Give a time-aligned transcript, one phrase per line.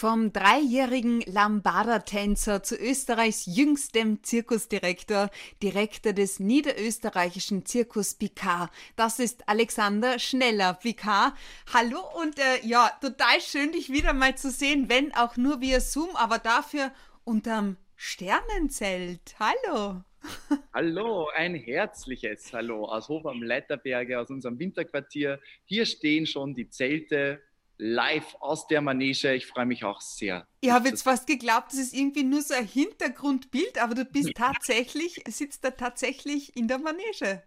[0.00, 5.28] Vom dreijährigen Lambada-Tänzer zu Österreichs jüngstem Zirkusdirektor,
[5.62, 8.70] Direktor des niederösterreichischen Zirkus Picard.
[8.96, 10.72] Das ist Alexander Schneller.
[10.72, 11.34] Picard,
[11.74, 15.80] hallo und äh, ja, total schön, dich wieder mal zu sehen, wenn auch nur via
[15.80, 16.92] Zoom, aber dafür
[17.24, 19.34] unterm Sternenzelt.
[19.38, 20.02] Hallo.
[20.72, 25.40] Hallo, ein herzliches Hallo aus Hof am Leiterberge, aus unserem Winterquartier.
[25.66, 27.42] Hier stehen schon die Zelte
[27.80, 29.34] live aus der Manege.
[29.34, 30.46] Ich freue mich auch sehr.
[30.60, 34.32] Ich habe jetzt fast geglaubt, das ist irgendwie nur so ein Hintergrundbild, aber du bist
[34.36, 37.42] tatsächlich, sitzt da tatsächlich in der Manege.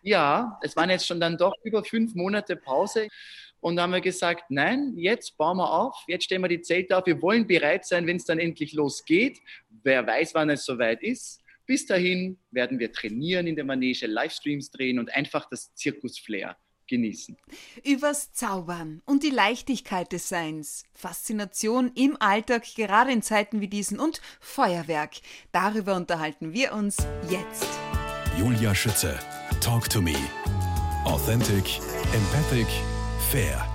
[0.00, 3.08] Ja, es waren jetzt schon dann doch über fünf Monate Pause.
[3.60, 6.96] Und da haben wir gesagt, nein, jetzt bauen wir auf, jetzt stellen wir die Zelte
[6.96, 7.06] auf.
[7.06, 9.38] Wir wollen bereit sein, wenn es dann endlich losgeht.
[9.84, 11.40] Wer weiß, wann es soweit ist.
[11.64, 16.56] Bis dahin werden wir trainieren in der Manege, Livestreams drehen und einfach das Zirkus-Flair
[16.86, 17.36] genießen.
[17.84, 23.98] Übers Zaubern und die Leichtigkeit des Seins, Faszination im Alltag, gerade in Zeiten wie diesen
[23.98, 25.16] und Feuerwerk.
[25.52, 26.96] Darüber unterhalten wir uns
[27.28, 27.66] jetzt.
[28.38, 29.18] Julia Schütze,
[29.60, 30.16] Talk to Me.
[31.04, 31.80] Authentic,
[32.14, 32.66] empathic,
[33.30, 33.66] fair.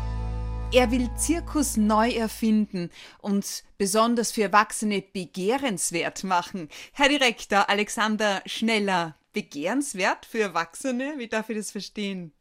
[0.74, 6.68] Er will Zirkus neu erfinden und besonders für Erwachsene begehrenswert machen.
[6.92, 11.14] Herr Direktor Alexander Schneller, begehrenswert für Erwachsene?
[11.18, 12.34] Wie darf ich das verstehen?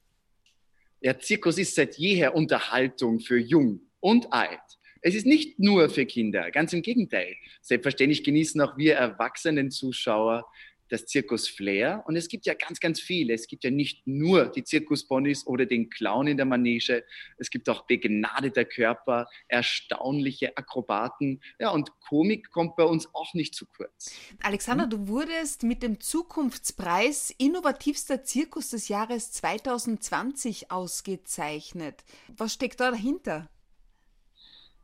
[1.07, 4.59] Der Zirkus ist seit jeher Unterhaltung für Jung und Alt.
[5.03, 7.37] Es ist nicht nur für Kinder, ganz im Gegenteil.
[7.61, 10.45] Selbstverständlich genießen auch wir erwachsenen Zuschauer
[10.89, 12.03] das Zirkus Flair.
[12.06, 13.34] Und es gibt ja ganz, ganz viele.
[13.34, 17.05] Es gibt ja nicht nur die Zirkusponys oder den Clown in der Manege.
[17.39, 21.41] Es gibt auch begnadete Körper, erstaunliche Akrobaten.
[21.59, 24.15] Ja, und Komik kommt bei uns auch nicht zu kurz.
[24.43, 24.91] Alexander, hm?
[24.91, 32.05] du wurdest mit dem Zukunftspreis Innovativster Zirkus des Jahres 2020 ausgezeichnet.
[32.37, 33.48] Was steckt da dahinter?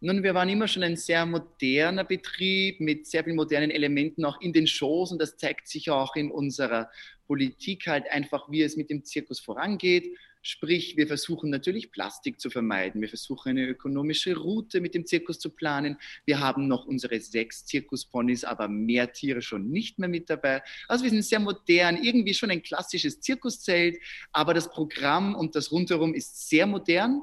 [0.05, 4.41] Nun, wir waren immer schon ein sehr moderner Betrieb mit sehr vielen modernen Elementen auch
[4.41, 6.91] in den Shows und das zeigt sich auch in unserer
[7.29, 10.19] Politik halt einfach, wie es mit dem Zirkus vorangeht.
[10.43, 13.01] Sprich, wir versuchen natürlich Plastik zu vermeiden.
[13.01, 15.97] Wir versuchen eine ökonomische Route mit dem Zirkus zu planen.
[16.25, 20.65] Wir haben noch unsere sechs Zirkusponys, aber mehr Tiere schon nicht mehr mit dabei.
[20.89, 23.99] Also wir sind sehr modern, irgendwie schon ein klassisches Zirkuszelt,
[24.33, 27.23] aber das Programm und das rundherum ist sehr modern.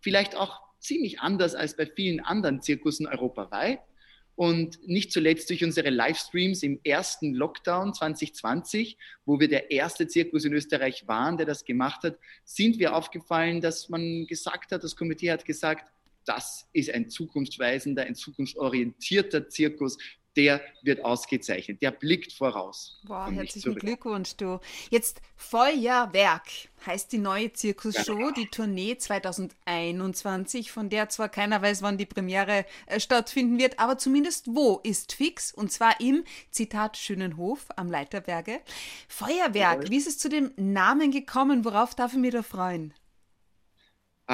[0.00, 3.80] Vielleicht auch ziemlich anders als bei vielen anderen Zirkussen europaweit.
[4.34, 10.44] Und nicht zuletzt durch unsere Livestreams im ersten Lockdown 2020, wo wir der erste Zirkus
[10.44, 14.96] in Österreich waren, der das gemacht hat, sind wir aufgefallen, dass man gesagt hat, das
[14.96, 15.92] Komitee hat gesagt,
[16.24, 19.98] das ist ein zukunftsweisender, ein zukunftsorientierter Zirkus
[20.36, 23.00] der wird ausgezeichnet, der blickt voraus.
[23.04, 24.60] Wow, herzlichen Glückwunsch, du.
[24.90, 26.46] Jetzt Feuerwerk
[26.86, 28.32] heißt die neue Zirkusshow, ja.
[28.32, 33.98] die Tournee 2021, von der zwar keiner weiß, wann die Premiere äh, stattfinden wird, aber
[33.98, 38.60] zumindest wo ist fix und zwar im, Zitat, schönen Hof am Leiterberge.
[39.08, 39.90] Feuerwerk, ja.
[39.90, 41.64] wie ist es zu dem Namen gekommen?
[41.64, 42.94] Worauf darf ich mich da freuen?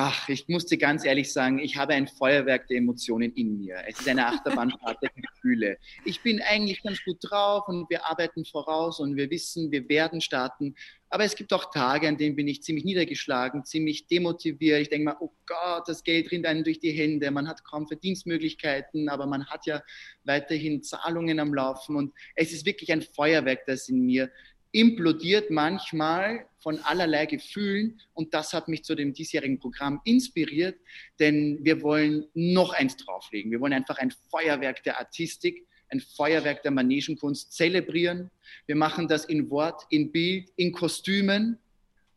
[0.01, 3.83] Ach, ich musste ganz ehrlich sagen, ich habe ein Feuerwerk der Emotionen in mir.
[3.85, 5.77] Es ist eine Achterbahnfahrt der Gefühle.
[6.05, 10.21] Ich bin eigentlich ganz gut drauf und wir arbeiten voraus und wir wissen, wir werden
[10.21, 10.77] starten.
[11.11, 14.83] Aber es gibt auch Tage, an denen bin ich ziemlich niedergeschlagen, ziemlich demotiviert.
[14.83, 17.29] Ich denke mal, oh Gott, das Geld rinnt einem durch die Hände.
[17.33, 19.83] Man hat kaum Verdienstmöglichkeiten, aber man hat ja
[20.23, 21.97] weiterhin Zahlungen am Laufen.
[21.97, 24.31] Und es ist wirklich ein Feuerwerk, das in mir
[24.71, 30.79] implodiert manchmal von allerlei Gefühlen und das hat mich zu dem diesjährigen Programm inspiriert,
[31.19, 33.51] denn wir wollen noch eins drauflegen.
[33.51, 38.31] Wir wollen einfach ein Feuerwerk der Artistik, ein Feuerwerk der Manegenkunst zelebrieren.
[38.67, 41.59] Wir machen das in Wort, in Bild, in Kostümen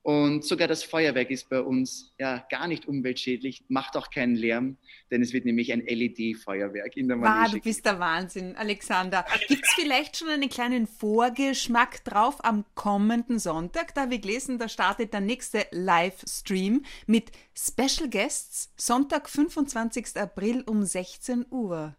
[0.04, 4.78] und sogar das Feuerwerk ist bei uns ja gar nicht umweltschädlich, macht auch keinen Lärm,
[5.12, 7.46] denn es wird nämlich ein LED-Feuerwerk in der Manege.
[7.46, 9.24] Wow, du bist der Wahnsinn, Alexander.
[9.48, 13.94] Gibt es vielleicht schon einen kleinen Vorgeschmack drauf am kommenden Sonntag?
[13.94, 20.18] Da wir gelesen, da startet der nächste Livestream mit Special Guests, Sonntag, 25.
[20.18, 21.96] April um 16 Uhr.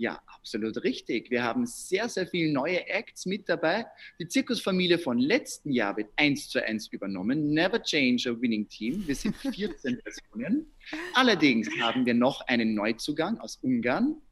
[0.00, 1.28] Ja, absolut richtig.
[1.28, 3.84] Wir haben sehr, sehr viele neue Acts mit dabei.
[4.20, 7.52] Die Zirkusfamilie von letzten Jahr wird eins zu eins übernommen.
[7.52, 9.04] Never change a winning team.
[9.08, 10.72] Wir sind 14 Personen.
[11.14, 14.22] Allerdings haben wir noch einen Neuzugang aus Ungarn.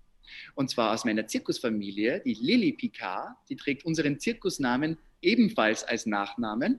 [0.55, 3.37] Und zwar aus meiner Zirkusfamilie, die Lili Picard.
[3.49, 6.79] Die trägt unseren Zirkusnamen ebenfalls als Nachnamen.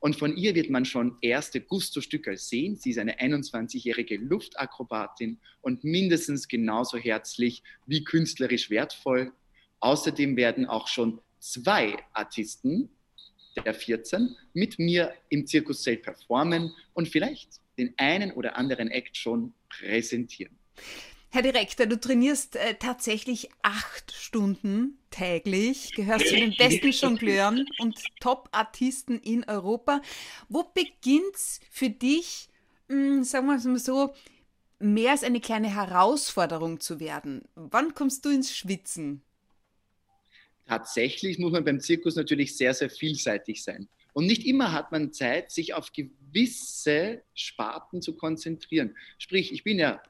[0.00, 2.76] Und von ihr wird man schon erste Gusto-Stücke sehen.
[2.76, 9.32] Sie ist eine 21-jährige Luftakrobatin und mindestens genauso herzlich wie künstlerisch wertvoll.
[9.80, 12.90] Außerdem werden auch schon zwei Artisten
[13.56, 19.54] der 14 mit mir im Zirkuszelt performen und vielleicht den einen oder anderen Act schon
[19.68, 20.56] präsentieren.
[21.34, 27.98] Herr Direktor, du trainierst äh, tatsächlich acht Stunden täglich, gehörst zu den besten Jongleuren und
[28.20, 30.00] Top-Artisten in Europa.
[30.48, 32.46] Wo beginnt's für dich,
[32.86, 34.14] mh, hm, sagen wir mal so,
[34.78, 37.42] mehr als eine kleine Herausforderung zu werden?
[37.56, 39.20] Wann kommst du ins Schwitzen?
[40.66, 43.88] Tatsächlich muss man beim Zirkus natürlich sehr, sehr vielseitig sein.
[44.12, 48.96] Und nicht immer hat man Zeit, sich auf gewisse Sparten zu konzentrieren.
[49.18, 50.00] Sprich, ich bin ja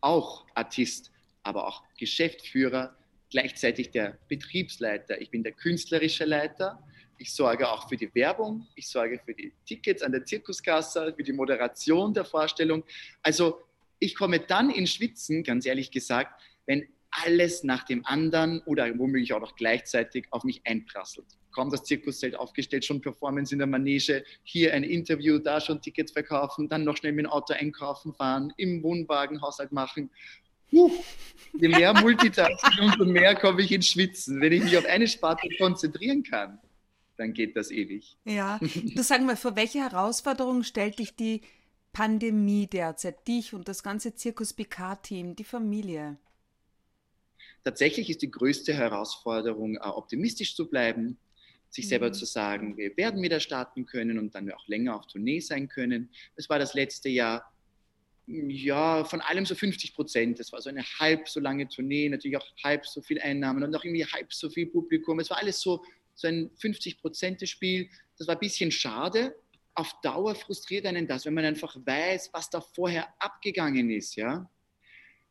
[0.00, 1.10] auch Artist,
[1.42, 2.96] aber auch Geschäftsführer,
[3.30, 5.20] gleichzeitig der Betriebsleiter.
[5.20, 6.82] Ich bin der künstlerische Leiter.
[7.18, 11.22] Ich sorge auch für die Werbung, ich sorge für die Tickets an der Zirkuskasse, für
[11.24, 12.84] die Moderation der Vorstellung.
[13.22, 13.60] Also
[13.98, 16.86] ich komme dann in Schwitzen, ganz ehrlich gesagt, wenn
[17.24, 21.26] alles nach dem anderen oder womöglich auch noch gleichzeitig auf mich einprasselt.
[21.50, 26.12] Kaum das Zirkuszelt aufgestellt, schon Performance in der Manege, hier ein Interview, da schon Tickets
[26.12, 30.10] verkaufen, dann noch schnell mit dem Auto einkaufen fahren, im Wohnwagen Haushalt machen.
[30.70, 30.90] Puh,
[31.58, 34.40] je mehr Multitasking, umso mehr komme ich ins Schwitzen.
[34.40, 36.58] Wenn ich mich auf eine Sparte konzentrieren kann,
[37.16, 38.16] dann geht das ewig.
[38.24, 38.58] Ja,
[38.94, 41.40] du sag mal, vor welche Herausforderungen stellt dich die
[41.92, 46.18] Pandemie derzeit, dich und das ganze Zirkus BK-Team, die Familie?
[47.64, 51.18] Tatsächlich ist die größte Herausforderung, äh, optimistisch zu bleiben,
[51.70, 51.88] sich mhm.
[51.88, 55.68] selber zu sagen, wir werden wieder starten können und dann auch länger auf Tournee sein
[55.68, 56.10] können.
[56.36, 57.52] Es war das letzte Jahr,
[58.26, 60.40] ja, von allem so 50 Prozent.
[60.40, 63.74] Es war so eine halb so lange Tournee, natürlich auch halb so viel Einnahmen und
[63.74, 65.18] auch irgendwie halb so viel Publikum.
[65.20, 65.82] Es war alles so,
[66.14, 67.88] so ein 50 Prozent Spiel.
[68.18, 69.34] Das war ein bisschen schade.
[69.74, 74.50] Auf Dauer frustriert einen das, wenn man einfach weiß, was da vorher abgegangen ist, ja.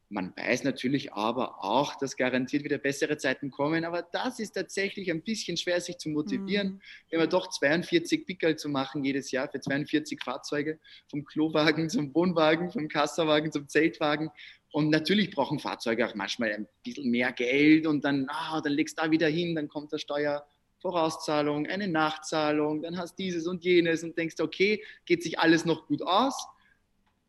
[0.10, 5.12] Man weiß natürlich aber auch, dass garantiert wieder bessere Zeiten kommen, aber das ist tatsächlich
[5.12, 6.82] ein bisschen schwer, sich zu motivieren, mhm.
[7.10, 12.16] wenn man doch 42 Pickel zu machen jedes Jahr für 42 Fahrzeuge, vom Klowagen zum
[12.16, 14.30] Wohnwagen, vom Kassawagen zum Zeltwagen.
[14.72, 18.98] Und natürlich brauchen Fahrzeuge auch manchmal ein bisschen mehr Geld und dann, ah, dann legst
[18.98, 24.04] du da wieder hin, dann kommt der Steuervorauszahlung, eine Nachzahlung, dann hast dieses und jenes
[24.04, 26.48] und denkst, okay, geht sich alles noch gut aus.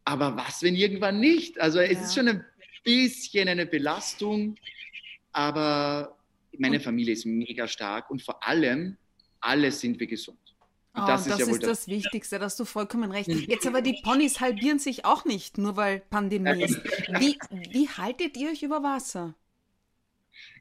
[0.04, 1.60] Aber was, wenn irgendwann nicht?
[1.60, 2.00] Also es ja.
[2.00, 2.44] ist schon ein
[2.84, 4.56] bisschen eine Belastung,
[5.32, 6.16] aber
[6.58, 8.96] meine Familie ist mega stark und vor allem,
[9.40, 10.38] alle sind wir gesund.
[10.94, 13.28] Und oh, das, ist, das, ja ist das, das Wichtigste, dass du vollkommen recht.
[13.28, 13.44] Mhm.
[13.46, 16.82] Jetzt aber die Ponys halbieren sich auch nicht, nur weil Pandemie ist.
[17.20, 17.38] Wie,
[17.70, 19.34] wie haltet ihr euch über Wasser?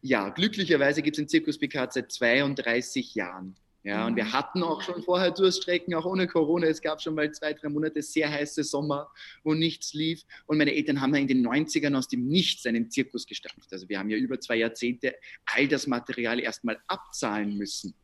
[0.01, 3.55] Ja, glücklicherweise gibt es den Zirkus Picard seit 32 Jahren.
[3.87, 6.67] Ja, und wir hatten auch schon vorher Durststrecken, auch ohne Corona.
[6.67, 9.09] Es gab schon mal zwei, drei Monate sehr heiße Sommer,
[9.45, 10.23] wo nichts lief.
[10.45, 13.71] Und meine Eltern haben ja in den 90ern aus dem Nichts einen Zirkus gestampft.
[13.71, 17.95] Also wir haben ja über zwei Jahrzehnte all das Material erstmal abzahlen müssen.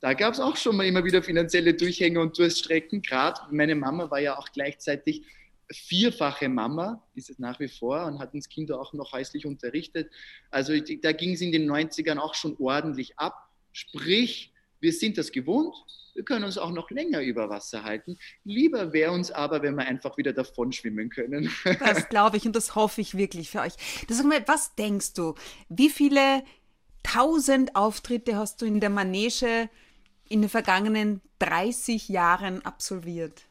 [0.00, 3.02] Da gab es auch schon mal immer wieder finanzielle Durchhänge und Durststrecken.
[3.02, 5.26] Gerade meine Mama war ja auch gleichzeitig
[5.70, 10.10] vierfache Mama, ist es nach wie vor und hat uns Kinder auch noch häuslich unterrichtet.
[10.50, 10.72] Also
[11.02, 13.50] da ging es in den 90ern auch schon ordentlich ab.
[13.74, 15.74] Sprich, wir sind das gewohnt.
[16.14, 18.18] Wir können uns auch noch länger über Wasser halten.
[18.44, 21.50] Lieber wäre uns aber, wenn wir einfach wieder davon schwimmen können.
[21.78, 23.74] Das glaube ich und das hoffe ich wirklich für euch.
[24.08, 25.34] Das, was denkst du?
[25.68, 26.42] Wie viele
[27.02, 29.70] tausend Auftritte hast du in der Manege
[30.28, 33.44] in den vergangenen 30 Jahren absolviert?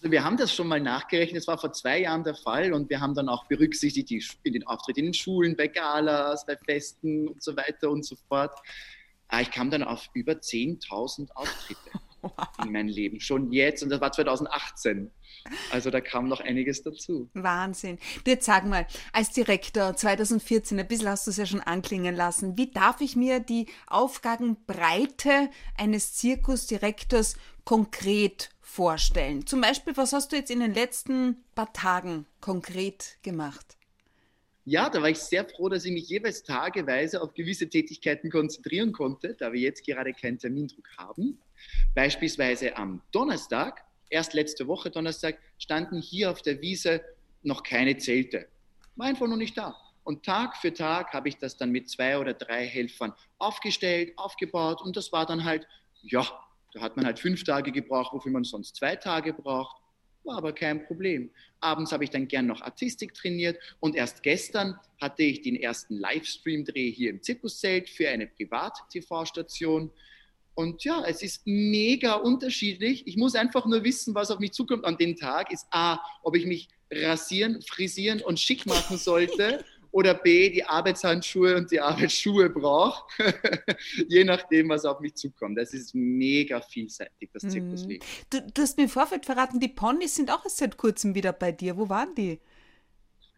[0.00, 2.88] Also wir haben das schon mal nachgerechnet, es war vor zwei Jahren der Fall und
[2.88, 6.56] wir haben dann auch berücksichtigt die, in den Auftritt in den Schulen, bei Galas, bei
[6.56, 8.58] Festen und so weiter und so fort.
[9.30, 11.90] Ah, ich kam dann auf über 10.000 Auftritte
[12.64, 13.82] in meinem Leben, schon jetzt.
[13.82, 15.10] Und das war 2018.
[15.70, 17.30] Also da kam noch einiges dazu.
[17.34, 17.98] Wahnsinn.
[18.24, 22.14] Du jetzt sag mal, als Direktor 2014, ein bisschen hast du es ja schon anklingen
[22.14, 29.46] lassen, wie darf ich mir die Aufgabenbreite eines Zirkusdirektors konkret vorstellen?
[29.46, 33.76] Zum Beispiel, was hast du jetzt in den letzten paar Tagen konkret gemacht?
[34.70, 38.92] Ja, da war ich sehr froh, dass ich mich jeweils tageweise auf gewisse Tätigkeiten konzentrieren
[38.92, 41.40] konnte, da wir jetzt gerade keinen Termindruck haben.
[41.96, 47.02] Beispielsweise am Donnerstag, erst letzte Woche Donnerstag, standen hier auf der Wiese
[47.42, 48.46] noch keine Zelte.
[48.94, 49.76] War einfach noch nicht da.
[50.04, 54.82] Und Tag für Tag habe ich das dann mit zwei oder drei Helfern aufgestellt, aufgebaut
[54.82, 55.66] und das war dann halt,
[56.02, 56.24] ja,
[56.74, 59.79] da hat man halt fünf Tage gebraucht, wofür man sonst zwei Tage braucht.
[60.24, 61.30] War aber kein Problem.
[61.60, 65.96] Abends habe ich dann gern noch Artistik trainiert und erst gestern hatte ich den ersten
[65.96, 69.90] Livestream-Dreh hier im Zirkuszelt für eine Privat-TV-Station.
[70.54, 73.06] Und ja, es ist mega unterschiedlich.
[73.06, 75.52] Ich muss einfach nur wissen, was auf mich zukommt an dem Tag.
[75.52, 81.56] Ist A, ob ich mich rasieren, frisieren und schick machen sollte oder B, die Arbeitshandschuhe
[81.56, 83.04] und die Arbeitsschuhe brauche,
[84.08, 85.58] je nachdem, was auf mich zukommt.
[85.58, 87.50] Das ist mega vielseitig, das mhm.
[87.50, 88.06] Zirkusleben.
[88.30, 91.32] Du, du hast mir im Vorfeld verraten, die Ponys sind auch erst seit kurzem wieder
[91.32, 91.76] bei dir.
[91.76, 92.40] Wo waren die?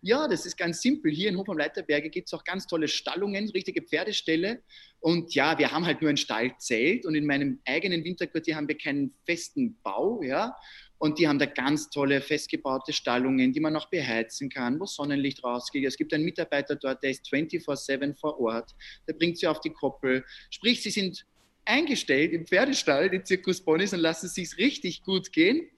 [0.04, 1.12] Ja, das ist ganz simpel.
[1.12, 4.60] Hier in Hof am Leiterberge gibt es auch ganz tolle Stallungen, richtige Pferdeställe.
[4.98, 8.76] Und ja, wir haben halt nur ein Stallzelt und in meinem eigenen Winterquartier haben wir
[8.76, 10.56] keinen festen Bau, ja.
[11.02, 15.42] Und die haben da ganz tolle festgebaute Stallungen, die man noch beheizen kann, wo Sonnenlicht
[15.42, 15.84] rausgeht.
[15.84, 18.76] Es gibt einen Mitarbeiter dort, der ist 24-7 vor Ort,
[19.08, 20.24] der bringt sie auf die Koppel.
[20.48, 21.26] Sprich, sie sind
[21.64, 25.68] eingestellt im Pferdestall, die Zirkusponys, und lassen es sich richtig gut gehen.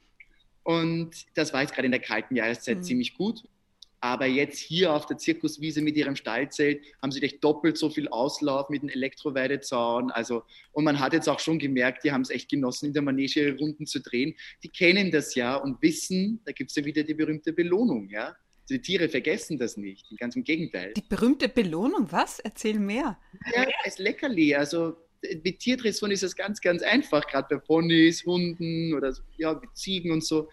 [0.63, 2.83] Und das war jetzt gerade in der kalten Jahreszeit mhm.
[2.83, 3.45] ziemlich gut.
[4.05, 8.07] Aber jetzt hier auf der Zirkuswiese mit ihrem Stallzelt haben sie gleich doppelt so viel
[8.09, 10.11] Auslauf mit dem Elektroweidezaun.
[10.11, 10.43] Also,
[10.73, 13.41] und man hat jetzt auch schon gemerkt, die haben es echt genossen, in der Manege
[13.41, 14.35] ihre Runden zu drehen.
[14.63, 18.11] Die kennen das ja und wissen, da gibt es ja wieder die berühmte Belohnung.
[18.11, 18.37] Ja?
[18.69, 20.93] Die Tiere vergessen das nicht, ganz im Gegenteil.
[20.93, 22.41] Die berühmte Belohnung, was?
[22.41, 23.19] Erzähl mehr.
[23.57, 24.55] Ja, als Leckerli.
[24.55, 24.99] Also
[25.43, 30.13] mit Tierdressur ist es ganz, ganz einfach, gerade bei Ponys, Hunden oder ja, mit Ziegen
[30.13, 30.51] und so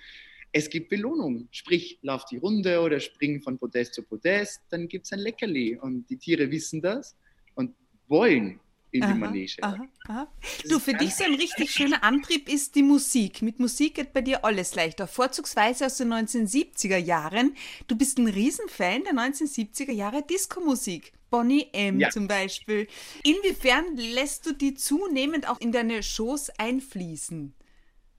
[0.51, 1.48] es gibt Belohnung.
[1.51, 5.77] Sprich, lauf die Runde oder spring von Podest zu Podest, dann gibt es ein Leckerli.
[5.77, 7.15] Und die Tiere wissen das
[7.55, 7.74] und
[8.08, 8.60] wollen
[8.91, 9.63] in aha, die Manege.
[9.63, 10.31] Aha, aha.
[10.67, 13.41] Du, für dich so ein richtig schöner Antrieb ist die Musik.
[13.41, 17.55] Mit Musik geht bei dir alles leichter, vorzugsweise aus den 1970er Jahren.
[17.88, 21.13] Du bist ein Riesenfan der 1970er Jahre Disco-Musik.
[21.29, 22.01] Bonnie M.
[22.01, 22.10] Ja.
[22.10, 22.88] zum Beispiel.
[23.24, 27.53] Inwiefern lässt du die zunehmend auch in deine Shows einfließen?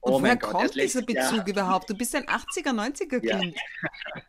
[0.02, 1.48] Und oh woher Gott, kommt dieser Bezug Jahr.
[1.48, 1.88] überhaupt?
[1.88, 3.54] Du bist ein 80er, 90er Kind.
[3.54, 4.22] Ja.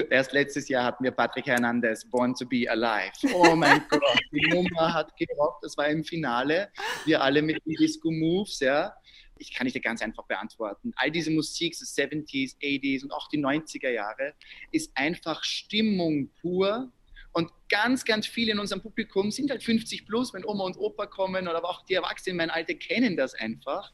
[0.10, 3.10] Erst letztes Jahr hatten wir Patrick Hernandez, Born to be Alive.
[3.34, 6.70] Oh mein Gott, die Nummer hat gerockt, das war im Finale.
[7.04, 8.94] Wir alle mit den Disco-Moves, ja.
[9.38, 10.92] Ich kann nicht ganz einfach beantworten.
[10.94, 14.34] All diese Musik, so 70s, 80s und auch die 90er Jahre,
[14.70, 16.92] ist einfach Stimmung pur.
[17.32, 21.06] Und ganz, ganz viele in unserem Publikum sind halt 50 plus, wenn Oma und Opa
[21.06, 23.92] kommen oder auch die Erwachsenen, mein Alter, kennen das einfach.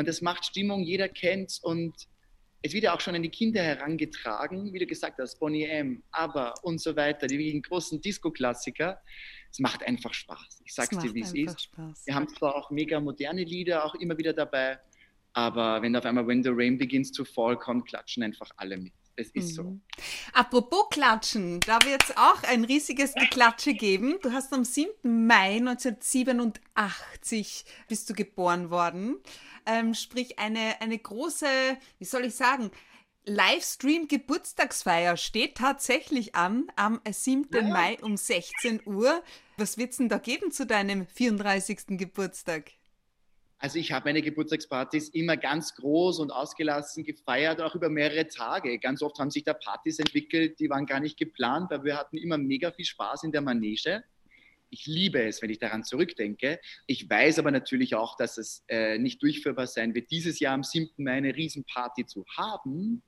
[0.00, 1.92] Und das macht Stimmung, jeder kennt es und
[2.62, 6.02] es wird ja auch schon an die Kinder herangetragen, wie du gesagt hast, Bonnie M,
[6.10, 8.98] Aber und so weiter, die großen Disco-Klassiker.
[9.50, 10.62] Es macht einfach Spaß.
[10.64, 11.64] Ich sag's dir, wie es ist.
[11.64, 12.06] Spaß.
[12.06, 14.78] Wir haben zwar auch mega moderne Lieder auch immer wieder dabei,
[15.34, 18.94] aber wenn auf einmal When the Rain Begins to Fall kommt, klatschen einfach alle mit.
[19.20, 19.64] Es ist mhm.
[19.64, 19.78] so.
[20.32, 24.18] Apropos Klatschen, da wird es auch ein riesiges Geklatsche geben.
[24.22, 25.26] Du hast am 7.
[25.26, 29.16] Mai 1987 bist du geboren worden.
[29.66, 31.46] Ähm, sprich, eine, eine große,
[31.98, 32.70] wie soll ich sagen,
[33.26, 37.48] Livestream-Geburtstagsfeier steht tatsächlich an am 7.
[37.52, 37.62] Ja.
[37.62, 39.22] Mai um 16 Uhr.
[39.58, 41.98] Was wird es denn da geben zu deinem 34.
[41.98, 42.72] Geburtstag?
[43.62, 48.78] Also ich habe meine Geburtstagspartys immer ganz groß und ausgelassen gefeiert, auch über mehrere Tage.
[48.78, 52.16] Ganz oft haben sich da Partys entwickelt, die waren gar nicht geplant, weil wir hatten
[52.16, 54.02] immer mega viel Spaß in der Manege.
[54.70, 56.58] Ich liebe es, wenn ich daran zurückdenke.
[56.86, 60.64] Ich weiß aber natürlich auch, dass es äh, nicht durchführbar sein wird, dieses Jahr am
[60.64, 61.04] 7.
[61.04, 63.02] Mai eine Riesenparty zu haben.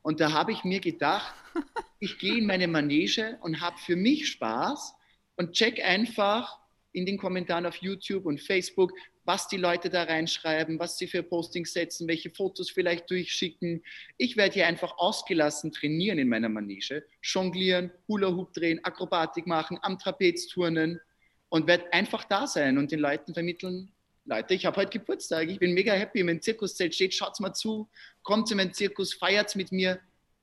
[0.00, 1.34] Und da habe ich mir gedacht,
[2.00, 4.94] ich gehe in meine Manege und habe für mich Spaß
[5.36, 6.61] und check einfach
[6.92, 8.92] in den Kommentaren auf YouTube und Facebook,
[9.24, 13.82] was die Leute da reinschreiben, was sie für Postings setzen, welche Fotos vielleicht durchschicken.
[14.18, 19.98] Ich werde hier einfach ausgelassen trainieren in meiner Manege, jonglieren, Hula-Hoop drehen, Akrobatik machen, am
[19.98, 21.00] Trapez turnen
[21.48, 23.92] und werde einfach da sein und den Leuten vermitteln,
[24.24, 27.88] Leute, ich habe heute Geburtstag, ich bin mega happy, mein Zirkuszelt steht, schaut's mal zu,
[28.22, 30.00] kommt zu meinem Zirkus, feiert's mit mir,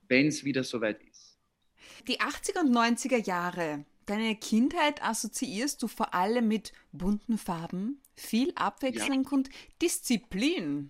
[0.09, 1.37] wenn es wieder soweit ist.
[2.07, 8.51] Die 80er und 90er Jahre, Deine Kindheit assoziierst du vor allem mit bunten Farben, viel
[8.55, 9.29] Abwechslung ja.
[9.29, 9.49] und
[9.83, 10.89] Disziplin.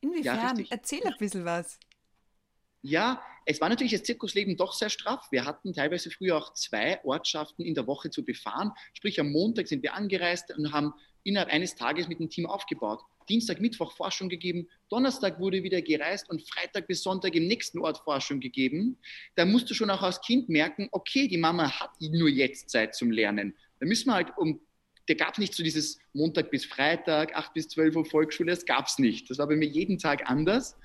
[0.00, 0.58] Inwiefern?
[0.58, 1.78] Ja, Erzähl ein bisschen was.
[2.82, 5.28] Ja, es war natürlich das Zirkusleben doch sehr straff.
[5.30, 8.72] Wir hatten teilweise früher auch zwei Ortschaften in der Woche zu befahren.
[8.94, 10.92] Sprich, am Montag sind wir angereist und haben
[11.22, 13.00] innerhalb eines Tages mit dem Team aufgebaut.
[13.28, 17.98] Dienstag, Mittwoch Forschung gegeben, Donnerstag wurde wieder gereist und Freitag bis Sonntag im nächsten Ort
[17.98, 18.98] Forschung gegeben.
[19.34, 22.94] Da musst du schon auch als Kind merken, okay, die Mama hat nur jetzt Zeit
[22.94, 23.54] zum Lernen.
[23.80, 24.60] Da müssen wir halt um,
[25.06, 28.64] da gab es nicht so dieses Montag bis Freitag, 8 bis 12 Uhr Volksschule, das
[28.64, 29.30] gab es nicht.
[29.30, 30.76] Das war bei mir jeden Tag anders.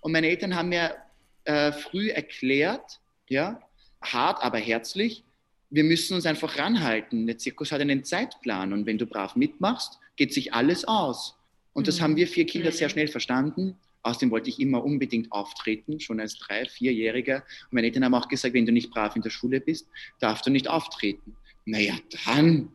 [0.00, 0.96] Und meine Eltern haben mir
[1.44, 3.60] äh, früh erklärt, ja,
[4.00, 5.24] hart, aber herzlich,
[5.70, 7.26] wir müssen uns einfach ranhalten.
[7.26, 11.37] Der Zirkus hat einen Zeitplan und wenn du brav mitmachst, geht sich alles aus.
[11.78, 12.16] Und das haben mhm.
[12.16, 13.76] wir vier Kinder sehr schnell verstanden.
[14.02, 17.36] Außerdem wollte ich immer unbedingt auftreten, schon als drei-, vierjähriger.
[17.36, 19.86] Und meine Eltern haben auch gesagt, wenn du nicht brav in der Schule bist,
[20.18, 21.36] darfst du nicht auftreten.
[21.66, 21.94] Naja,
[22.26, 22.72] dann.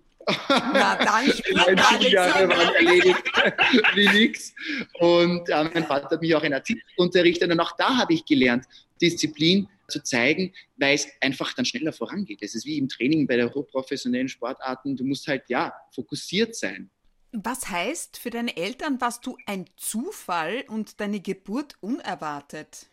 [0.48, 3.24] Na dann, Meine Schuljahre waren erledigt
[3.96, 4.54] wie nix.
[5.02, 8.24] Und äh, mein Vater hat mich auch in Artikel unterrichtet und auch da habe ich
[8.24, 8.64] gelernt,
[9.02, 12.40] Disziplin zu zeigen, weil es einfach dann schneller vorangeht.
[12.42, 14.96] Es ist wie im Training bei der hochprofessionellen Sportarten.
[14.96, 16.90] Du musst halt, ja, fokussiert sein.
[17.34, 22.88] Was heißt, für deine Eltern warst du ein Zufall und deine Geburt unerwartet?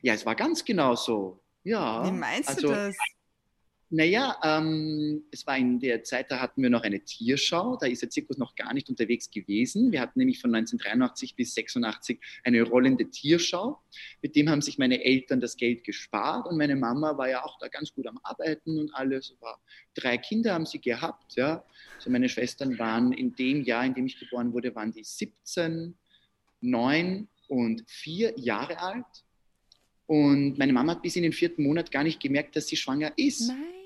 [0.00, 1.40] Ja, es war ganz genau so.
[1.64, 2.06] Ja.
[2.06, 2.96] Wie meinst also, du das?
[3.94, 8.00] Naja, ähm, es war in der Zeit, da hatten wir noch eine Tierschau, da ist
[8.00, 9.92] der Zirkus noch gar nicht unterwegs gewesen.
[9.92, 13.82] Wir hatten nämlich von 1983 bis 86 eine rollende Tierschau.
[14.22, 17.58] Mit dem haben sich meine Eltern das Geld gespart und meine Mama war ja auch
[17.58, 19.36] da ganz gut am Arbeiten und alles.
[19.40, 19.60] War,
[19.92, 21.62] drei Kinder haben sie gehabt, ja.
[21.96, 25.94] Also meine Schwestern waren in dem Jahr, in dem ich geboren wurde, waren die 17,
[26.62, 29.04] 9 und 4 Jahre alt.
[30.06, 33.12] Und meine Mama hat bis in den vierten Monat gar nicht gemerkt, dass sie schwanger
[33.18, 33.48] ist.
[33.48, 33.81] Nein.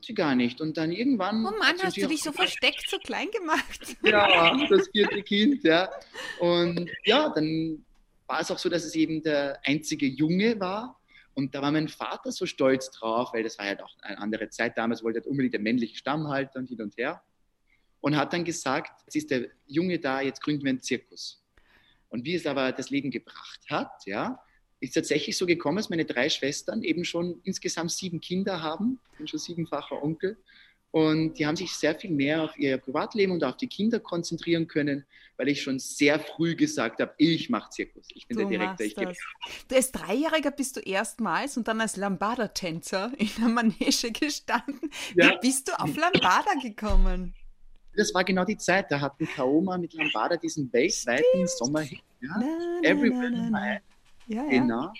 [0.00, 0.62] Hat sie gar nicht.
[0.62, 1.44] Und dann irgendwann.
[1.44, 3.96] Oh Mann, hast du dich so versteckt, so klein gemacht?
[4.02, 5.90] Ja, das vierte Kind, ja.
[6.38, 7.84] Und ja, dann
[8.26, 10.98] war es auch so, dass es eben der einzige Junge war.
[11.34, 14.48] Und da war mein Vater so stolz drauf, weil das war halt auch eine andere
[14.48, 17.22] Zeit damals, wollte er unbedingt den männlichen Stamm halten und hin und her.
[18.00, 21.44] Und hat dann gesagt, jetzt ist der Junge da, jetzt gründen wir einen Zirkus.
[22.08, 24.40] Und wie es aber das Leben gebracht hat, ja,
[24.80, 28.98] ist tatsächlich so gekommen, dass meine drei Schwestern eben schon insgesamt sieben Kinder haben.
[29.12, 30.36] Ich bin schon siebenfacher Onkel.
[30.92, 34.66] Und die haben sich sehr viel mehr auf ihr Privatleben und auf die Kinder konzentrieren
[34.66, 35.04] können,
[35.36, 38.08] weil ich schon sehr früh gesagt habe, ich mache Zirkus.
[38.12, 38.86] Ich bin du der Direktor.
[38.86, 39.16] Ich das.
[39.68, 44.90] Du als Dreijähriger bist du erstmals und dann als Lambada-Tänzer in der Manege gestanden.
[45.14, 45.30] Ja.
[45.30, 47.34] Wie bist du auf Lambada gekommen?
[47.94, 52.00] Das war genau die Zeit, da hatten Kaoma mit Lambada diesen weltweiten Sommerhit.
[52.20, 52.42] Ja?
[52.82, 53.80] Everywhere ja,
[54.30, 54.44] ja.
[54.48, 54.92] Genau.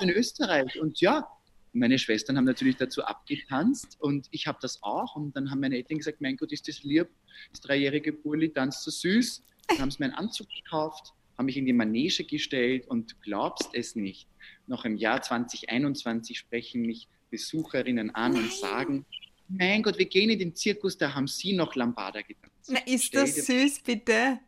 [0.00, 0.80] In Österreich.
[0.80, 1.26] Und ja,
[1.72, 5.16] meine Schwestern haben natürlich dazu abgetanzt und ich habe das auch.
[5.16, 7.08] Und dann haben meine Eltern gesagt: Mein Gott, ist das lieb,
[7.50, 9.42] das dreijährige Burli tanzt so süß.
[9.68, 13.96] Dann haben sie meinen Anzug gekauft, haben mich in die Manege gestellt und glaubst es
[13.96, 14.28] nicht.
[14.66, 19.06] Noch im Jahr 2021 sprechen mich Besucherinnen an und sagen:
[19.48, 22.70] Mein Gott, wir gehen in den Zirkus, da haben Sie noch Lambada getanzt.
[22.70, 24.38] Na, ist das süß, bitte?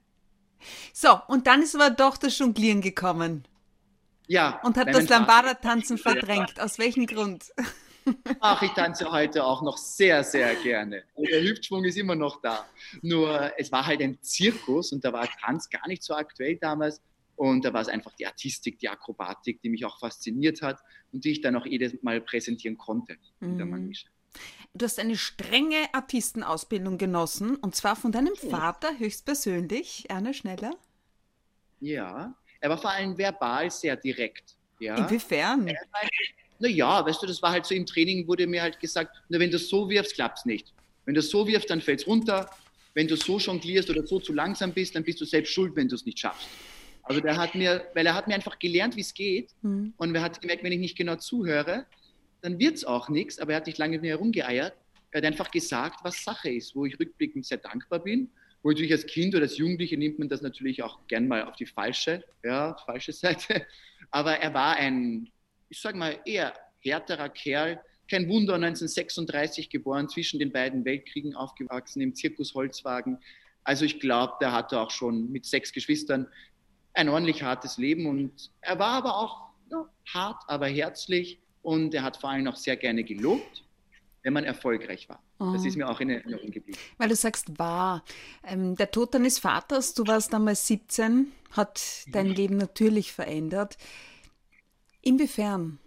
[0.92, 3.44] So, und dann ist aber doch das Jonglieren gekommen.
[4.26, 4.60] Ja.
[4.62, 6.60] Und hat das Lambada-Tanzen verdrängt.
[6.60, 7.52] Aus welchem Grund?
[8.40, 11.02] Ach, ich tanze heute auch noch sehr, sehr gerne.
[11.16, 12.64] Der Hüftschwung ist immer noch da.
[13.02, 17.00] Nur es war halt ein Zirkus und da war Tanz gar nicht so aktuell damals.
[17.34, 20.80] Und da war es einfach die Artistik, die Akrobatik, die mich auch fasziniert hat
[21.12, 23.72] und die ich dann auch jedes Mal präsentieren konnte in der mhm.
[23.72, 24.04] Manege.
[24.72, 30.76] Du hast eine strenge Artistenausbildung genossen und zwar von deinem Vater höchstpersönlich, Ernest Schneller.
[31.80, 34.56] Ja, er war vor allem verbal sehr direkt.
[34.78, 34.96] Ja.
[34.96, 35.70] Inwiefern?
[36.58, 39.50] naja, weißt du, das war halt so im Training, wurde mir halt gesagt, na, wenn
[39.50, 40.72] du so wirfst, klappt es nicht.
[41.04, 42.50] Wenn du so wirfst, dann fällt es runter.
[42.94, 45.88] Wenn du so jonglierst oder so zu langsam bist, dann bist du selbst schuld, wenn
[45.88, 46.48] du es nicht schaffst.
[47.02, 49.50] Also der hat mir, weil er hat mir einfach gelernt, wie es geht.
[49.62, 49.92] Mhm.
[49.96, 51.86] Und er hat gemerkt, wenn ich nicht genau zuhöre,
[52.42, 53.38] dann wird es auch nichts.
[53.38, 54.74] Aber er hat nicht lange mit mir herumgeeiert.
[55.12, 58.30] Er hat einfach gesagt, was Sache ist, wo ich rückblickend sehr dankbar bin
[58.62, 61.56] wo natürlich als Kind oder als Jugendliche nimmt man das natürlich auch gern mal auf
[61.56, 63.66] die falsche, ja, falsche Seite.
[64.10, 65.30] Aber er war ein,
[65.68, 67.80] ich sage mal, eher härterer Kerl.
[68.08, 73.18] Kein Wunder, 1936 geboren, zwischen den beiden Weltkriegen aufgewachsen, im Zirkus Holzwagen.
[73.64, 76.28] Also ich glaube, der hatte auch schon mit sechs Geschwistern
[76.94, 82.04] ein ordentlich hartes Leben und er war aber auch ja, hart, aber herzlich und er
[82.04, 83.65] hat vor allem auch sehr gerne gelobt
[84.26, 85.22] wenn man erfolgreich war.
[85.38, 85.52] Oh.
[85.52, 86.76] Das ist mir auch in Erinnerung geblieben.
[86.98, 88.04] Weil du sagst, war.
[88.42, 93.78] Ähm, der Tod deines Vaters, du warst damals 17, hat dein Leben natürlich verändert.
[95.00, 95.78] Inwiefern?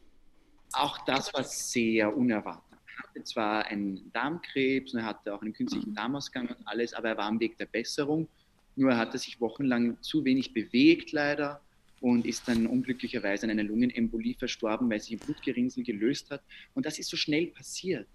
[0.71, 2.63] Auch das war sehr unerwartet.
[2.71, 5.95] Er hatte zwar einen Darmkrebs und er hatte auch einen künstlichen mhm.
[5.95, 8.29] Darmausgang und alles, aber er war am Weg der Besserung.
[8.77, 11.59] Nur er hatte sich wochenlang zu wenig bewegt, leider
[11.99, 16.41] und ist dann unglücklicherweise an einer Lungenembolie verstorben, weil sich ein Blutgerinnsel gelöst hat.
[16.73, 18.07] Und das ist so schnell passiert.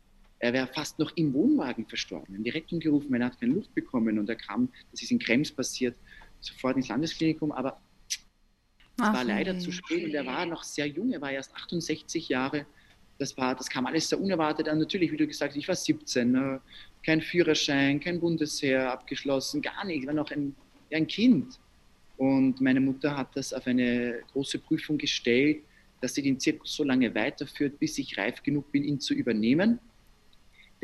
[0.45, 2.27] Er wäre fast noch im Wohnwagen verstorben.
[2.29, 5.01] Wir haben die Rettung gerufen, weil er hat keine Luft bekommen und er kam, das
[5.01, 5.97] ist in Krems passiert,
[6.39, 7.81] sofort ins Landesklinikum, aber
[8.99, 12.29] es war leider zu spät und er war noch sehr jung, er war erst 68
[12.29, 12.67] Jahre.
[13.17, 14.79] Das, war, das kam alles sehr unerwartet an.
[14.79, 16.61] Natürlich, wie du gesagt hast, ich war 17, ne?
[17.03, 20.03] kein Führerschein, kein Bundesheer abgeschlossen, gar nicht.
[20.03, 20.55] Ich war noch ein,
[20.93, 21.59] ein Kind.
[22.19, 25.63] Und meine Mutter hat das auf eine große Prüfung gestellt,
[26.03, 29.81] dass sie den Zirkus so lange weiterführt, bis ich reif genug bin, ihn zu übernehmen.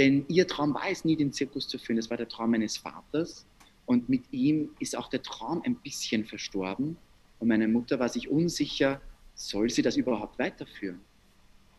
[0.01, 1.99] Denn ihr Traum war es nie, den Zirkus zu führen.
[1.99, 3.45] Das war der Traum meines Vaters.
[3.85, 6.97] Und mit ihm ist auch der Traum ein bisschen verstorben.
[7.39, 8.99] Und meine Mutter war sich unsicher,
[9.35, 11.01] soll sie das überhaupt weiterführen?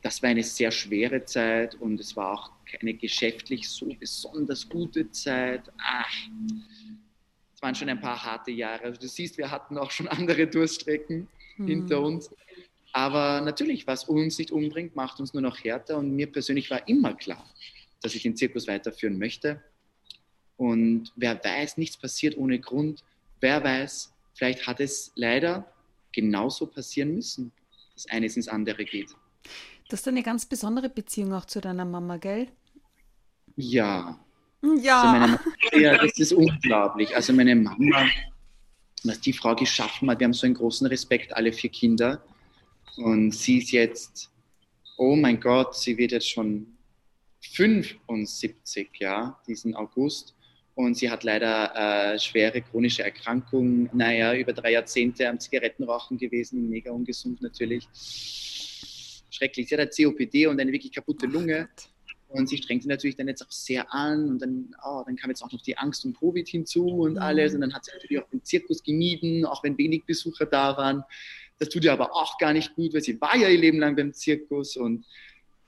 [0.03, 5.09] Das war eine sehr schwere Zeit und es war auch keine geschäftlich so besonders gute
[5.09, 5.63] Zeit.
[5.79, 6.13] Ach,
[7.55, 8.83] es waren schon ein paar harte Jahre.
[8.83, 11.67] Also du siehst, wir hatten auch schon andere Durststrecken mhm.
[11.67, 12.29] hinter uns.
[12.93, 15.97] Aber natürlich, was uns nicht umbringt, macht uns nur noch härter.
[15.97, 17.49] Und mir persönlich war immer klar,
[18.01, 19.61] dass ich den Zirkus weiterführen möchte.
[20.57, 23.03] Und wer weiß, nichts passiert ohne Grund.
[23.39, 25.71] Wer weiß, vielleicht hat es leider
[26.11, 27.51] genauso passieren müssen,
[27.93, 29.09] dass eines ins andere geht.
[29.89, 32.47] Du hast eine ganz besondere Beziehung auch zu deiner Mama, gell?
[33.55, 34.19] Ja.
[34.81, 35.01] Ja.
[35.01, 35.39] Also Mama,
[35.73, 37.15] ja, das ist unglaublich.
[37.15, 38.07] Also meine Mama,
[39.03, 42.23] was die Frau geschaffen hat, wir haben so einen großen Respekt, alle vier Kinder.
[42.97, 44.31] Und sie ist jetzt,
[44.97, 46.77] oh mein Gott, sie wird jetzt schon
[47.41, 50.35] 75, ja, diesen August.
[50.75, 56.69] Und sie hat leider äh, schwere chronische Erkrankungen, naja, über drei Jahrzehnte am Zigarettenrauchen gewesen,
[56.69, 57.87] mega ungesund natürlich.
[59.29, 59.67] Schrecklich.
[59.67, 61.69] Sie hat COPD und eine wirklich kaputte Lunge.
[62.29, 65.29] Und sie strengt sich natürlich dann jetzt auch sehr an und dann, oh, dann kam
[65.29, 67.19] jetzt auch noch die Angst um Covid hinzu und mhm.
[67.19, 67.53] alles.
[67.53, 71.03] Und dann hat sie natürlich auch den Zirkus gemieden, auch wenn wenig Besucher da waren.
[71.59, 73.95] Das tut ihr aber auch gar nicht gut, weil sie war ja ihr Leben lang
[73.95, 75.05] beim Zirkus und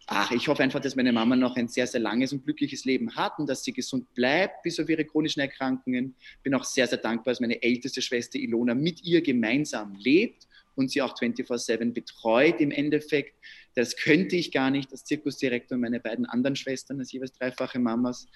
[0.07, 3.15] ach, ich hoffe einfach, dass meine Mama noch ein sehr, sehr langes und glückliches Leben
[3.15, 6.15] hat und dass sie gesund bleibt bis auf ihre chronischen Erkrankungen.
[6.43, 10.91] Bin auch sehr, sehr dankbar, dass meine älteste Schwester Ilona mit ihr gemeinsam lebt und
[10.91, 13.35] sie auch 24-7 betreut im Endeffekt.
[13.75, 17.79] Das könnte ich gar nicht als Zirkusdirektor und meine beiden anderen Schwestern, als jeweils dreifache
[17.79, 18.27] Mamas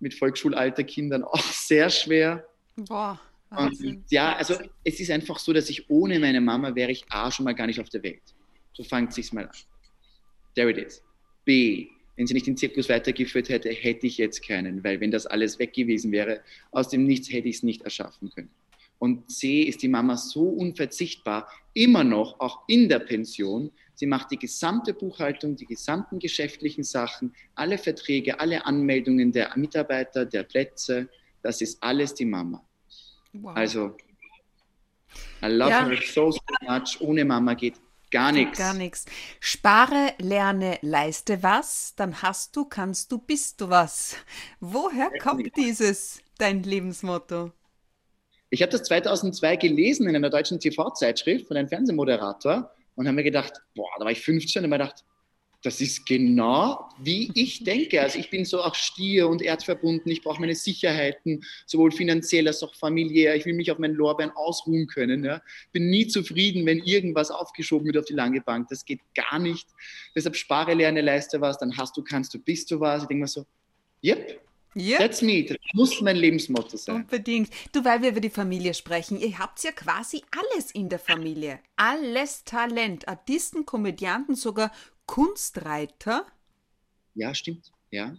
[0.00, 2.46] mit Volksschulalter Kindern, auch sehr schwer.
[2.76, 3.20] Boah.
[3.50, 7.30] Und ja, also es ist einfach so, dass ich ohne meine Mama wäre ich A
[7.30, 8.22] schon mal gar nicht auf der Welt.
[8.72, 9.56] So fängt sich's mal an.
[10.56, 11.05] There it is.
[11.46, 15.26] B, wenn sie nicht den Zirkus weitergeführt hätte, hätte ich jetzt keinen, weil wenn das
[15.26, 18.50] alles weg gewesen wäre, aus dem Nichts hätte ich es nicht erschaffen können.
[18.98, 23.70] Und C ist die Mama so unverzichtbar, immer noch, auch in der Pension.
[23.94, 30.24] Sie macht die gesamte Buchhaltung, die gesamten geschäftlichen Sachen, alle Verträge, alle Anmeldungen der Mitarbeiter,
[30.24, 31.08] der Plätze.
[31.42, 32.64] Das ist alles die Mama.
[33.34, 33.54] Wow.
[33.54, 33.96] Also,
[35.42, 35.86] I love ja.
[35.86, 36.98] her so, so much.
[37.00, 37.74] Ohne Mama geht
[38.10, 38.58] Gar nichts.
[38.58, 39.04] Gar nichts.
[39.40, 44.16] Spare, lerne, leiste was, dann hast du, kannst du, bist du was.
[44.60, 47.52] Woher kommt dieses, dein Lebensmotto?
[48.50, 53.24] Ich habe das 2002 gelesen in einer deutschen TV-Zeitschrift von einem Fernsehmoderator und habe mir
[53.24, 55.04] gedacht, boah, da war ich 15 und habe mir gedacht,
[55.62, 58.00] das ist genau wie ich denke.
[58.00, 60.10] Also ich bin so auch stier und erdverbunden.
[60.10, 63.34] Ich brauche meine Sicherheiten, sowohl finanziell als auch familiär.
[63.36, 65.24] Ich will mich auf meinen Lorbeeren ausruhen können.
[65.24, 65.42] Ja.
[65.72, 68.68] Bin nie zufrieden, wenn irgendwas aufgeschoben wird auf die lange Bank.
[68.68, 69.68] Das geht gar nicht.
[70.14, 73.02] Deshalb spare, lerne, leiste was, dann hast du, kannst du, bist du was.
[73.02, 73.44] Ich denke mir so,
[74.02, 74.40] yep,
[74.76, 74.98] Yep.
[74.98, 75.42] That's me.
[75.42, 76.96] Das muss mein Lebensmotto sein.
[76.96, 77.48] Unbedingt.
[77.72, 81.60] Du, weil wir über die Familie sprechen, ihr habt ja quasi alles in der Familie.
[81.76, 83.08] Alles Talent.
[83.08, 84.70] Artisten, Komödianten, sogar
[85.06, 86.26] Kunstreiter?
[87.14, 87.72] Ja, stimmt.
[87.90, 88.16] Ja.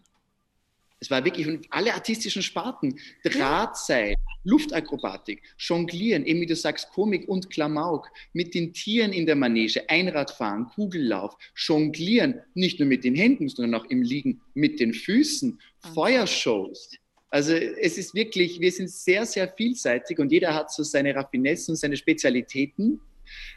[0.99, 2.99] Es war wirklich alle artistischen Sparten.
[3.23, 9.35] Drahtseil, Luftakrobatik, Jonglieren, eben wie du sagst, Komik und Klamauk, mit den Tieren in der
[9.35, 14.93] Manege, Einradfahren, Kugellauf, Jonglieren, nicht nur mit den Händen, sondern auch im Liegen mit den
[14.93, 15.93] Füßen, okay.
[15.93, 16.91] Feuershows.
[17.29, 21.75] Also es ist wirklich, wir sind sehr, sehr vielseitig und jeder hat so seine Raffinessen,
[21.75, 23.01] seine Spezialitäten.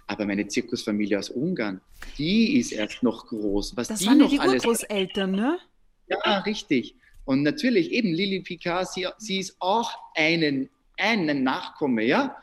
[0.07, 1.81] Aber meine Zirkusfamilie aus Ungarn,
[2.19, 3.77] die ist erst noch groß.
[3.77, 5.59] Was das die waren noch die alles Urgroßeltern, ne?
[6.09, 6.95] Ja, richtig.
[7.25, 12.37] Und natürlich eben Lili Picard, sie, sie ist auch einen, einen Nachkomme, ja?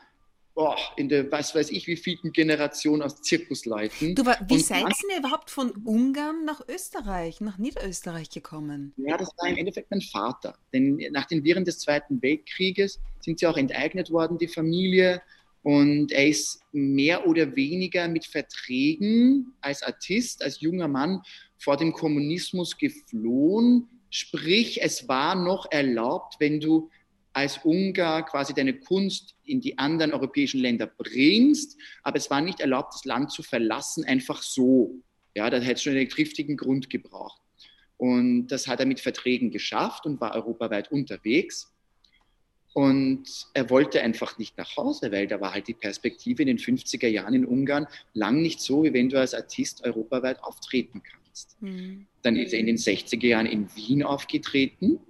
[0.60, 4.16] Oh, in der, was weiß ich, wie vielen Generation aus Zirkusleuten.
[4.16, 8.92] Du, wie seid ihr überhaupt von Ungarn nach Österreich, nach Niederösterreich gekommen?
[8.96, 10.58] Ja, das war im Endeffekt mein Vater.
[10.72, 15.22] Denn nach den Viren des Zweiten Weltkrieges sind sie auch enteignet worden, die Familie.
[15.62, 21.22] Und er ist mehr oder weniger mit Verträgen als Artist, als junger Mann
[21.58, 23.88] vor dem Kommunismus geflohen.
[24.10, 26.90] Sprich, es war noch erlaubt, wenn du
[27.32, 32.60] als Ungar quasi deine Kunst in die anderen europäischen Länder bringst, aber es war nicht
[32.60, 34.94] erlaubt, das Land zu verlassen, einfach so.
[35.34, 37.40] Ja, da hätte es schon einen triftigen Grund gebraucht.
[37.96, 41.72] Und das hat er mit Verträgen geschafft und war europaweit unterwegs.
[42.74, 46.58] Und er wollte einfach nicht nach Hause, weil da war halt die Perspektive in den
[46.58, 51.56] 50er Jahren in Ungarn lang nicht so, wie wenn du als Artist europaweit auftreten kannst.
[51.60, 52.06] Mhm.
[52.22, 55.00] Dann ist er in den 60er Jahren in Wien aufgetreten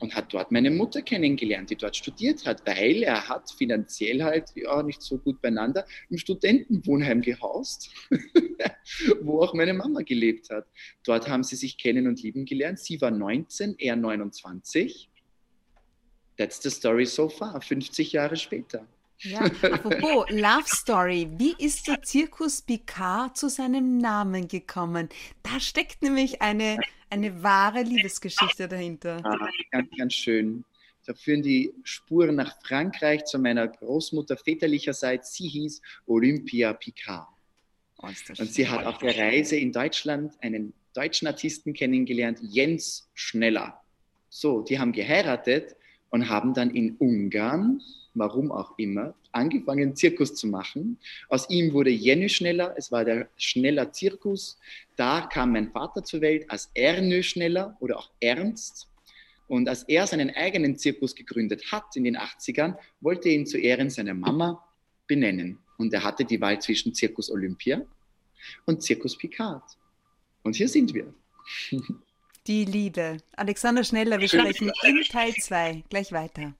[0.00, 4.50] und hat dort meine Mutter kennengelernt, die dort studiert hat, weil er hat finanziell halt
[4.54, 7.90] ja nicht so gut beieinander im Studentenwohnheim gehaust,
[9.20, 10.66] wo auch meine Mama gelebt hat.
[11.04, 12.78] Dort haben sie sich kennen und lieben gelernt.
[12.78, 15.09] Sie war 19, er 29
[16.40, 18.86] That's the story so far, 50 Jahre später.
[19.18, 25.10] Ja, apropos Love Story, wie ist der Zirkus Picard zu seinem Namen gekommen?
[25.42, 26.78] Da steckt nämlich eine,
[27.10, 29.20] eine wahre Liebesgeschichte dahinter.
[29.22, 29.36] Ah,
[29.70, 30.64] ganz, ganz schön.
[31.04, 35.34] Da führen die Spuren nach Frankreich zu meiner Großmutter väterlicherseits.
[35.34, 37.28] Sie hieß Olympia Picard.
[37.98, 43.82] Oh, Und sie hat auf der Reise in Deutschland einen deutschen Artisten kennengelernt, Jens Schneller.
[44.30, 45.76] So, die haben geheiratet
[46.10, 47.80] und haben dann in Ungarn,
[48.14, 50.98] warum auch immer, angefangen, Zirkus zu machen.
[51.28, 54.58] Aus ihm wurde Jenny Schneller, es war der Schneller Zirkus.
[54.96, 58.88] Da kam mein Vater zur Welt als Ernö Schneller oder auch Ernst.
[59.46, 63.58] Und als er seinen eigenen Zirkus gegründet hat in den 80ern, wollte er ihn zu
[63.58, 64.64] Ehren seiner Mama
[65.06, 65.58] benennen.
[65.76, 67.82] Und er hatte die Wahl zwischen Zirkus Olympia
[68.66, 69.64] und Zirkus Picard.
[70.42, 71.12] Und hier sind wir.
[72.46, 73.18] Die Liebe.
[73.36, 76.54] Alexander Schneller, wir sprechen in Teil 2 gleich weiter.